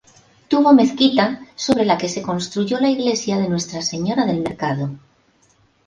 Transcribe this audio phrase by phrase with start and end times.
[0.51, 1.27] Tuvo mezquita
[1.67, 4.89] sobre la que se construyó la iglesia de Nuestra Señora del Mercado.